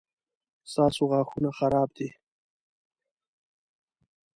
ستاسو 0.71 1.01
غاښونه 1.11 1.49
خراب 1.57 1.89
دي 1.97 2.09